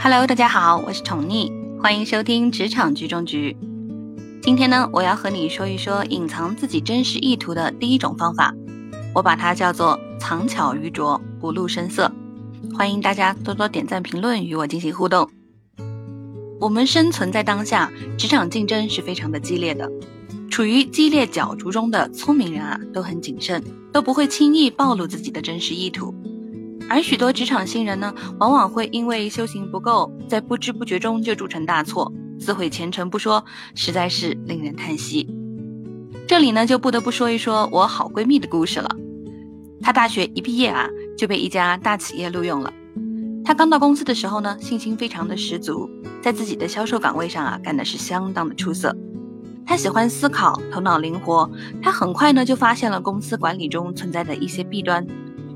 [0.00, 1.50] Hello，大家好，我是宠溺，
[1.82, 3.56] 欢迎收听职场局中局。
[4.40, 8.54] 今天呢，我要和你说一说隐藏自己真实意图的第一种方法，
[9.12, 12.12] 我把它叫做藏巧于拙，不露声色。
[12.76, 15.28] 欢迎大家多多点赞、评论，与我进行互动。
[16.60, 19.90] 我们生存在当下，职场竞争是非常的激烈的，
[20.48, 23.62] 处于激烈角逐中的聪明人啊，都很谨慎，
[23.92, 26.14] 都不会轻易暴露自己的真实意图。
[26.88, 33.44] 而许多职场新人呢，往往会因为修行不够，在不知不觉中就铸成大错，自毁前程不说，
[33.74, 35.28] 实在是令人叹息。
[36.26, 38.88] 这里呢，就不得不说一说我好闺蜜的故事了。
[39.82, 42.72] 她大学一毕业啊，就被一家大企业录用了。
[43.44, 45.88] 她刚到公司的时候呢，信心非常的十足，
[46.22, 48.96] 在自己的销售岗位上啊，干的是相当的出色。
[49.66, 51.50] 她喜欢思考，头脑灵活，
[51.82, 55.06] 她很快呢就发现了公司管理中存在的一些弊端。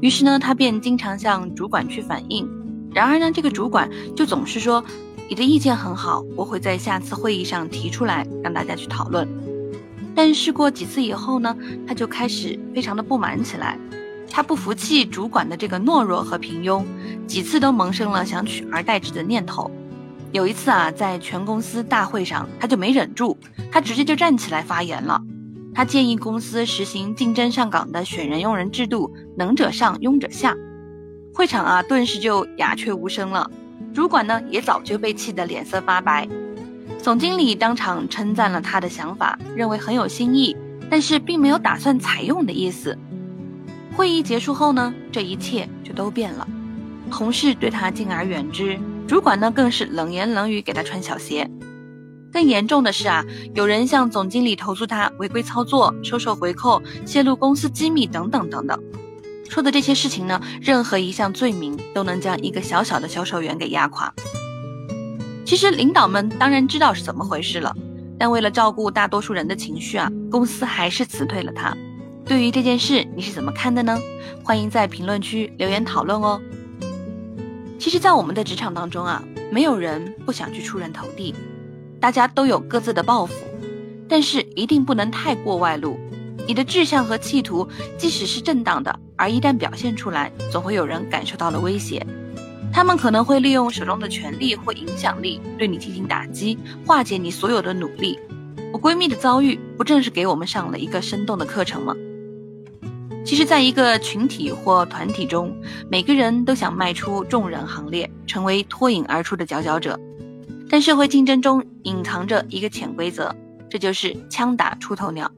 [0.00, 2.48] 于是呢，他便经常向主管去反映。
[2.92, 4.84] 然而呢，这个主管就总是说
[5.28, 9.28] ：“你的意见很好，我会在下次会议上提出来，让大家去讨论。”
[10.14, 11.54] 但试过几次以后呢，
[11.86, 13.78] 他就开始非常的不满起来。
[14.30, 16.84] 他不服气主管的这个懦弱和平庸，
[17.26, 19.70] 几次都萌生了想取而代之的念头。
[20.32, 23.36] 有一次啊，在全公司大会上，他就没忍住，
[23.70, 25.20] 他直接就站起来发言了。
[25.74, 30.56] 他建议公司实行竞争上岗的选人用人制度，能者上，庸者下。
[31.32, 33.50] 会场啊，顿时就鸦雀无声了。
[33.94, 36.28] 主管呢，也早就被气得脸色发白。
[37.00, 40.56] 总经理当场称赞了他的想法，认为很有新意，
[40.90, 42.98] 但是并没有打算采用的意思。
[43.96, 46.46] 会议结束后呢，这一切就都变了。
[47.10, 51.48] 同事对他敬而远之，主管呢，更是冷言冷语给他穿小鞋。
[52.32, 58.80] 更严重的是啊，有人向总经理投诉他违规操作、收受回扣、泄露公司机密等等等等。
[59.48, 64.14] 说的这些事情呢，任何一项罪名都能将一个小小的销售员给压垮。
[65.44, 67.74] 其实领导们当然知道是怎么回事了，
[68.16, 71.76] 但为了照顾大多数人的情绪啊，公司还是辞退了他。
[72.24, 73.98] 对于这件事，你是怎么看的呢？
[74.44, 76.40] 欢迎在评论区留言讨论哦。
[77.80, 81.34] 其实，在我们的职场当中啊，没有人不想去出人头地。
[82.00, 83.34] 大家都有各自的抱负，
[84.08, 85.98] 但是一定不能太过外露。
[86.46, 87.68] 你的志向和企图，
[87.98, 92.04] 即使是正当的，而一旦表现出来，总会有人感受到了威胁。
[92.72, 98.18] 他们可能会利用手中的权力或影响力对你进行打击，化解你所有的努力。
[98.72, 101.94] 我闺蜜的遭遇，不正是给我们上了一个生动的课程吗？
[103.22, 105.54] 其实，在一个群体或团体中，
[105.90, 110.00] 每个人都想迈出众人行列，成为脱颖而出的佼佼者。
[110.70, 113.34] 但社会竞争中隐藏着一个潜规则，
[113.68, 115.30] 这就是枪打出头鸟。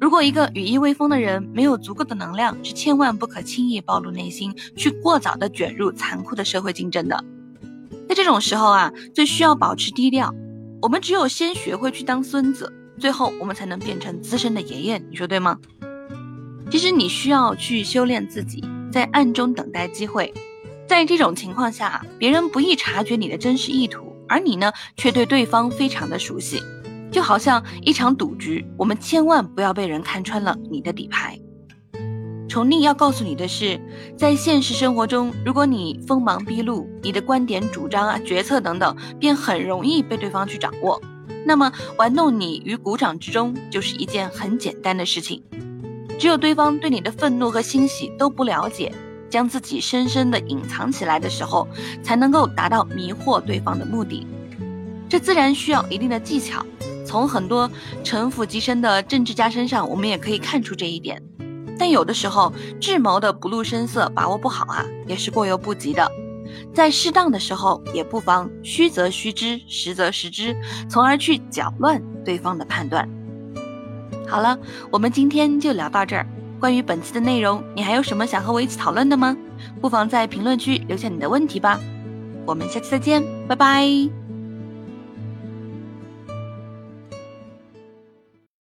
[0.00, 7.24] 如果一个羽翼未丰的人没有足够的能量，是千万不可轻易暴露内心，去过早的卷入残酷的社会竞争的。
[8.08, 10.32] 在这种时候啊，最需要保持低调。
[10.80, 14.98] 我们只有先学会去当孙子，最后我们才能变成资深的爷爷。
[15.10, 15.58] 你说对吗？
[16.70, 18.62] 其实你需要去修炼自己，
[18.92, 20.32] 在暗中等待机会。
[20.86, 24.13] 在这种情况下，别人不易察觉你的真实意图。
[24.28, 26.62] 而你呢，却对对方非常的熟悉，
[27.10, 31.38] 就好像一场赌局，我们千万不要被人看穿了你的底牌。
[32.48, 33.80] 宠溺要告诉你的是，
[34.16, 41.00] 在现实生活中，如果你锋芒毕露，你的观点、主张啊、决策等等，便很容易被对方去掌握。
[41.44, 45.42] 那么，玩弄你于股掌之中，就是一件很简单的事情。
[46.16, 48.94] 只有对方对你的愤怒和欣喜都不了解。
[49.34, 51.66] 将自己深深的隐藏起来的时候，
[52.04, 54.24] 才能够达到迷惑对方的目的。
[55.08, 56.64] 这自然需要一定的技巧。
[57.04, 57.68] 从很多
[58.04, 61.20] 城府极深的政治家身上，我们也可以看出这一点。
[61.76, 66.08] 但有的时候，智谋的不露声色，把握不好啊，也是过犹不及的。
[66.72, 70.56] 在适当的时候，也不妨虚则虚之，实则实之，
[70.88, 73.10] 从而去搅乱对方的判断。
[74.28, 74.56] 好了，
[74.92, 76.24] 我们今天就聊到这儿。
[76.64, 79.36] 关于本期的内容，你还有什么想和我一起讨论的吗？
[79.82, 81.78] 不妨在评论区留下你的问题吧。
[82.46, 84.23] 我们下期再见，拜拜。